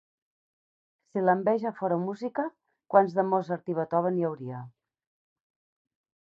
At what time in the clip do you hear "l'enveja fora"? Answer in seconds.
1.25-1.99